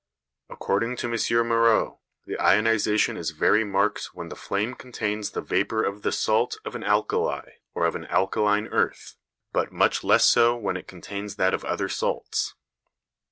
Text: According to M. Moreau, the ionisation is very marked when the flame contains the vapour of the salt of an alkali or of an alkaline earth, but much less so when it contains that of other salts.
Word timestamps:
According 0.49 0.95
to 0.95 1.13
M. 1.13 1.47
Moreau, 1.47 1.99
the 2.25 2.33
ionisation 2.37 3.15
is 3.17 3.29
very 3.29 3.63
marked 3.63 4.05
when 4.15 4.29
the 4.29 4.35
flame 4.35 4.73
contains 4.73 5.29
the 5.29 5.41
vapour 5.41 5.83
of 5.83 6.01
the 6.01 6.11
salt 6.11 6.57
of 6.65 6.73
an 6.73 6.83
alkali 6.83 7.49
or 7.75 7.85
of 7.85 7.93
an 7.93 8.07
alkaline 8.07 8.67
earth, 8.69 9.15
but 9.53 9.71
much 9.71 10.03
less 10.03 10.25
so 10.25 10.55
when 10.57 10.75
it 10.75 10.87
contains 10.87 11.35
that 11.35 11.53
of 11.53 11.63
other 11.63 11.87
salts. 11.87 12.55